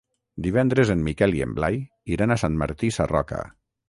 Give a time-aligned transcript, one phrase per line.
[0.45, 1.77] Divendres en Miquel i en Blai
[2.15, 3.43] iran a Sant Martí Sarroca.